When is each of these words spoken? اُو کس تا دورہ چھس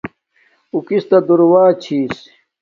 اُو 0.71 0.77
کس 0.87 1.03
تا 1.09 1.17
دورہ 1.27 1.65
چھس 1.83 2.15